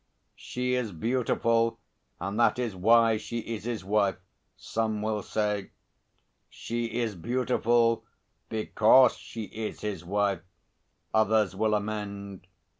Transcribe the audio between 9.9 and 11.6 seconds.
wife,' others